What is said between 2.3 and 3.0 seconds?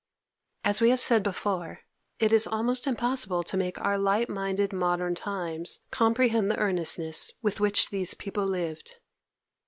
is almost